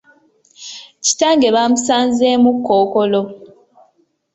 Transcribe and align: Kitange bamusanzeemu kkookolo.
Kitange 1.05 1.47
bamusanzeemu 1.55 2.51
kkookolo. 2.63 3.21